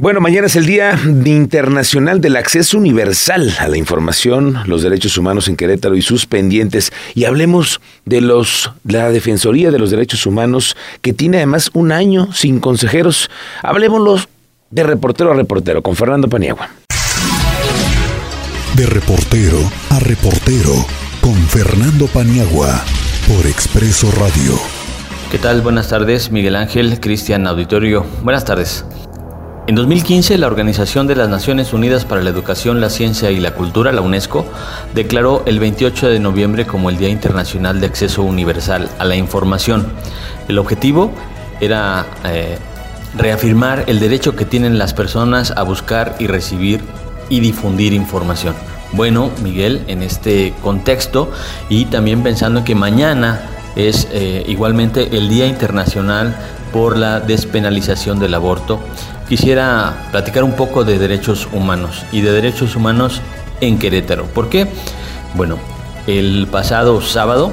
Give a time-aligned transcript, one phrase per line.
[0.00, 5.46] Bueno, mañana es el Día Internacional del Acceso Universal a la Información, los derechos humanos
[5.46, 6.90] en Querétaro y sus pendientes.
[7.14, 12.32] Y hablemos de los la Defensoría de los Derechos Humanos, que tiene además un año
[12.32, 13.28] sin consejeros.
[13.62, 14.16] Hablemoslo
[14.70, 16.70] de reportero a reportero con Fernando Paniagua.
[18.76, 19.58] De reportero
[19.90, 20.72] a reportero
[21.20, 22.82] con Fernando Paniagua
[23.28, 24.58] por Expreso Radio.
[25.30, 25.60] ¿Qué tal?
[25.60, 28.06] Buenas tardes, Miguel Ángel, Cristian Auditorio.
[28.22, 28.86] Buenas tardes.
[29.70, 33.54] En 2015, la Organización de las Naciones Unidas para la Educación, la Ciencia y la
[33.54, 34.44] Cultura, la UNESCO,
[34.96, 39.86] declaró el 28 de noviembre como el Día Internacional de Acceso Universal a la Información.
[40.48, 41.12] El objetivo
[41.60, 42.58] era eh,
[43.16, 46.80] reafirmar el derecho que tienen las personas a buscar y recibir
[47.28, 48.56] y difundir información.
[48.90, 51.30] Bueno, Miguel, en este contexto
[51.68, 53.42] y también pensando que mañana
[53.76, 56.34] es eh, igualmente el Día Internacional
[56.72, 58.80] por la Despenalización del Aborto,
[59.30, 63.22] quisiera platicar un poco de derechos humanos y de derechos humanos
[63.60, 64.24] en Querétaro.
[64.24, 64.66] ¿Por qué?
[65.36, 65.56] Bueno,
[66.08, 67.52] el pasado sábado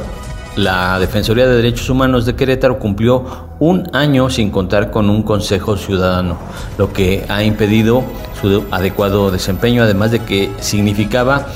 [0.56, 5.78] la Defensoría de Derechos Humanos de Querétaro cumplió un año sin contar con un Consejo
[5.78, 6.40] Ciudadano,
[6.80, 8.04] lo que ha impedido
[8.42, 11.50] su adecuado desempeño, además de que significaba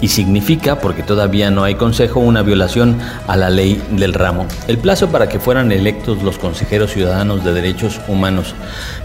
[0.00, 4.46] y significa, porque todavía no hay consejo, una violación a la ley del ramo.
[4.66, 8.54] El plazo para que fueran electos los consejeros ciudadanos de derechos humanos,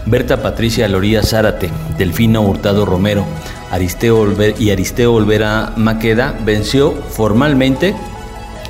[0.06, 3.24] Berta Patricia Loría Zárate, Delfino Hurtado Romero
[3.70, 7.94] Aristeo y Aristeo Olvera Maqueda, venció formalmente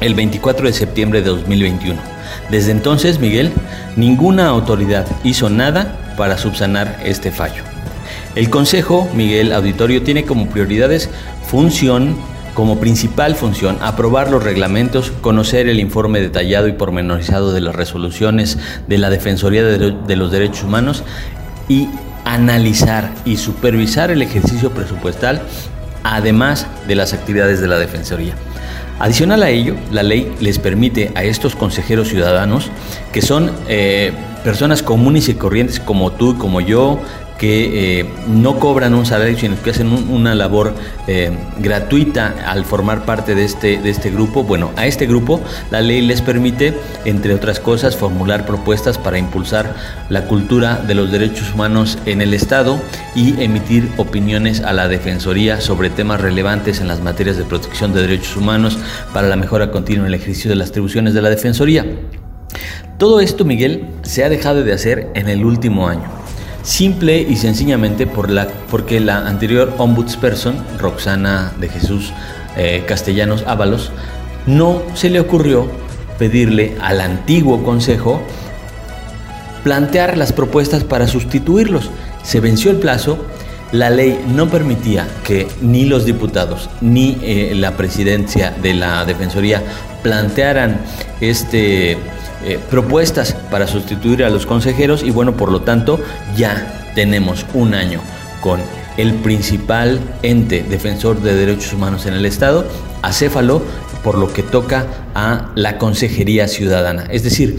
[0.00, 2.00] el 24 de septiembre de 2021.
[2.50, 3.52] Desde entonces, Miguel,
[3.96, 7.62] ninguna autoridad hizo nada para subsanar este fallo.
[8.34, 11.08] El Consejo, Miguel Auditorio, tiene como prioridades
[11.54, 12.16] función,
[12.52, 18.58] como principal función, aprobar los reglamentos, conocer el informe detallado y pormenorizado de las resoluciones
[18.88, 21.04] de la Defensoría de, los Derechos Humanos
[21.68, 21.88] y
[22.24, 25.42] analizar y supervisar el ejercicio presupuestal,
[26.02, 28.34] además de las actividades de la Defensoría.
[28.98, 32.68] Adicional a ello, la ley les permite a estos consejeros ciudadanos,
[33.12, 34.12] que son eh,
[34.42, 36.98] personas comunes y corrientes como tú y como yo,
[37.38, 40.74] que eh, no cobran un salario, sino que hacen una labor
[41.06, 44.44] eh, gratuita al formar parte de este, de este grupo.
[44.44, 45.40] Bueno, a este grupo
[45.70, 46.74] la ley les permite,
[47.04, 49.74] entre otras cosas, formular propuestas para impulsar
[50.08, 52.80] la cultura de los derechos humanos en el Estado
[53.14, 58.02] y emitir opiniones a la Defensoría sobre temas relevantes en las materias de protección de
[58.02, 58.78] derechos humanos
[59.12, 61.84] para la mejora continua en el ejercicio de las atribuciones de la Defensoría.
[62.98, 66.13] Todo esto, Miguel, se ha dejado de hacer en el último año
[66.64, 72.12] simple y sencillamente por la, porque la anterior ombudsperson, Roxana de Jesús
[72.56, 73.92] eh, Castellanos Ábalos,
[74.46, 75.68] no se le ocurrió
[76.18, 78.20] pedirle al antiguo consejo
[79.62, 81.90] plantear las propuestas para sustituirlos.
[82.22, 83.18] Se venció el plazo,
[83.72, 89.62] la ley no permitía que ni los diputados ni eh, la presidencia de la Defensoría
[90.02, 90.80] plantearan
[91.20, 91.98] este
[92.44, 96.00] eh, propuestas para sustituir a los consejeros y bueno, por lo tanto
[96.36, 98.00] ya tenemos un año
[98.40, 98.60] con
[98.96, 102.66] el principal ente defensor de derechos humanos en el Estado,
[103.02, 103.62] acéfalo,
[104.02, 107.06] por lo que toca a la Consejería Ciudadana.
[107.10, 107.58] Es decir,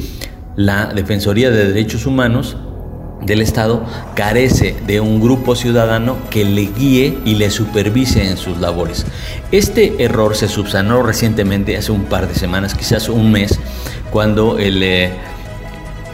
[0.55, 2.55] la Defensoría de Derechos Humanos
[3.21, 3.83] del Estado
[4.15, 9.05] carece de un grupo ciudadano que le guíe y le supervise en sus labores.
[9.51, 13.59] Este error se subsanó recientemente, hace un par de semanas, quizás un mes,
[14.11, 15.11] cuando el, eh,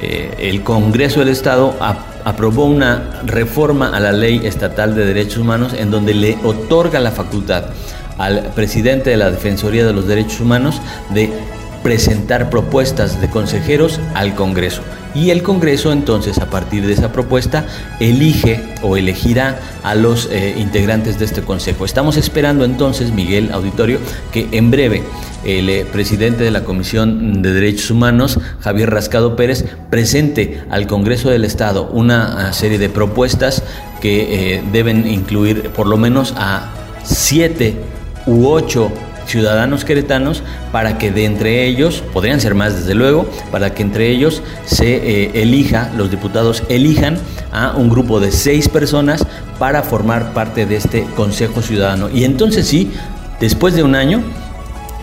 [0.02, 1.76] eh, el Congreso del Estado
[2.24, 7.12] aprobó una reforma a la ley estatal de derechos humanos en donde le otorga la
[7.12, 7.66] facultad
[8.18, 11.32] al presidente de la Defensoría de los Derechos Humanos de
[11.84, 14.82] presentar propuestas de consejeros al Congreso
[15.14, 17.66] y el Congreso entonces a partir de esa propuesta
[18.00, 21.86] elige o elegirá a los eh, integrantes de este Consejo.
[21.86, 24.00] Estamos esperando entonces, Miguel Auditorio,
[24.32, 25.04] que en breve
[25.44, 31.30] el eh, presidente de la Comisión de Derechos Humanos, Javier Rascado Pérez, presente al Congreso
[31.30, 33.64] del Estado una ah, serie de propuestas
[34.00, 36.72] que eh, deben incluir por lo menos a
[37.04, 37.76] siete
[38.26, 38.92] u ocho
[39.32, 44.10] ciudadanos queretanos para que de entre ellos, podrían ser más desde luego, para que entre
[44.10, 47.18] ellos se eh, elija, los diputados elijan
[47.52, 49.26] a un grupo de seis personas
[49.58, 52.10] para formar parte de este Consejo Ciudadano.
[52.10, 52.92] Y entonces sí,
[53.40, 54.22] después de un año,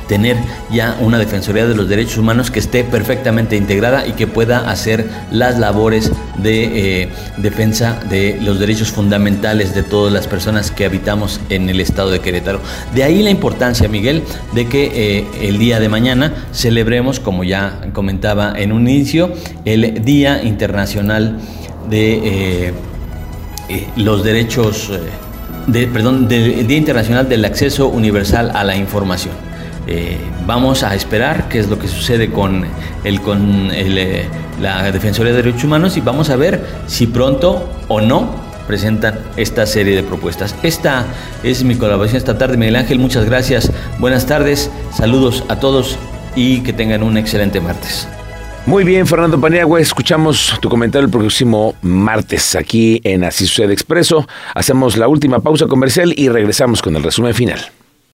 [0.08, 0.36] tener
[0.70, 5.08] ya una Defensoría de los Derechos Humanos que esté perfectamente integrada y que pueda hacer
[5.30, 11.40] las labores de eh, defensa de los derechos fundamentales de todas las personas que habitamos
[11.50, 12.60] en el estado de Querétaro.
[12.94, 14.22] De ahí la importancia, Miguel,
[14.54, 19.32] de que eh, el día de mañana celebremos, como ya comentaba en un inicio,
[19.64, 21.38] el Día Internacional
[21.88, 22.68] de...
[22.68, 22.74] Eh,
[23.96, 24.90] los derechos,
[25.66, 29.47] de, perdón, del Día Internacional del Acceso Universal a la Información.
[29.90, 32.66] Eh, vamos a esperar qué es lo que sucede con,
[33.04, 33.68] el, con
[34.60, 39.64] la Defensoría de Derechos Humanos y vamos a ver si pronto o no presentan esta
[39.64, 40.54] serie de propuestas.
[40.62, 41.06] Esta
[41.42, 42.98] es mi colaboración esta tarde, Miguel Ángel.
[42.98, 43.72] Muchas gracias.
[43.98, 44.70] Buenas tardes.
[44.94, 45.98] Saludos a todos
[46.36, 48.06] y que tengan un excelente martes.
[48.66, 54.28] Muy bien, Fernando Paniagua, escuchamos tu comentario el próximo martes aquí en Así Sucede Expreso.
[54.54, 57.58] Hacemos la última pausa comercial y regresamos con el resumen final.